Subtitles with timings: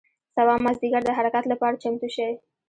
[0.35, 2.31] سبا مازدیګر د حرکت له پاره چمتو شئ.